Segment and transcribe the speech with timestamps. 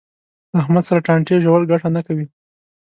[0.51, 2.25] له احمد سره ټانټې ژول ګټه نه کوي.